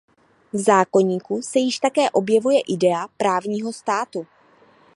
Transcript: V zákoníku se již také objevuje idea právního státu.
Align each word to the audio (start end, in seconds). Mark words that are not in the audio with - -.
V 0.53 0.57
zákoníku 0.57 1.41
se 1.41 1.59
již 1.59 1.79
také 1.79 2.09
objevuje 2.11 2.61
idea 2.61 3.07
právního 3.17 3.73
státu. 3.73 4.27